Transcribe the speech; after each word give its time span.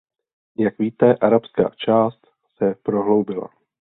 Jak 0.59 0.79
víte, 0.79 1.15
arabská 1.15 1.69
část 1.77 2.27
se 2.57 2.75
prohloubila. 2.83 3.49